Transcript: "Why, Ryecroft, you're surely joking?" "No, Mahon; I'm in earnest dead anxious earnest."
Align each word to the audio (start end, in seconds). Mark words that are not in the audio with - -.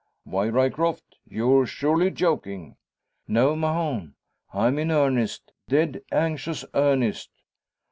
"Why, 0.23 0.49
Ryecroft, 0.49 1.19
you're 1.29 1.67
surely 1.67 2.09
joking?" 2.09 2.75
"No, 3.27 3.55
Mahon; 3.55 4.15
I'm 4.51 4.79
in 4.79 4.89
earnest 4.89 5.53
dead 5.69 6.01
anxious 6.11 6.65
earnest." 6.73 7.29